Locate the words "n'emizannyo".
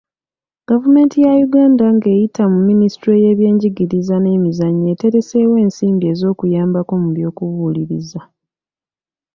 4.19-4.87